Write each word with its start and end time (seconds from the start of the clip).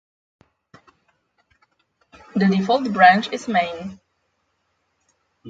The 2.33 2.47
default 2.47 2.91
branch 2.91 3.31
is 3.31 3.47
main 3.47 3.99